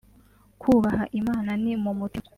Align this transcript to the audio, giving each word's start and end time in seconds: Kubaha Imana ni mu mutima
Kubaha 0.61 1.03
Imana 1.19 1.51
ni 1.63 1.73
mu 1.83 1.91
mutima 1.99 2.29